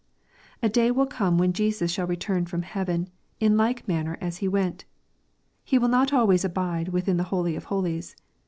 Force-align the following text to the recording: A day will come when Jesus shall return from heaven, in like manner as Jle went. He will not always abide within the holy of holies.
A 0.63 0.67
day 0.67 0.89
will 0.89 1.05
come 1.05 1.37
when 1.37 1.53
Jesus 1.53 1.91
shall 1.91 2.07
return 2.07 2.47
from 2.47 2.63
heaven, 2.63 3.07
in 3.39 3.55
like 3.55 3.87
manner 3.87 4.17
as 4.19 4.39
Jle 4.39 4.49
went. 4.49 4.85
He 5.63 5.77
will 5.77 5.89
not 5.89 6.11
always 6.11 6.43
abide 6.43 6.87
within 6.89 7.17
the 7.17 7.25
holy 7.29 7.55
of 7.55 7.65
holies. 7.65 8.15